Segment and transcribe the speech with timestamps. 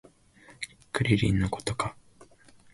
[0.91, 1.95] クリリンのことか